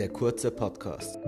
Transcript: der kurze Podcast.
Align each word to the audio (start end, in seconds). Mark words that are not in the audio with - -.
der 0.00 0.08
kurze 0.08 0.50
Podcast. 0.50 1.18